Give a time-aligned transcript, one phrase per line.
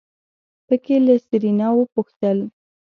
[0.67, 2.37] په کې له سېرېنا وپوښتل.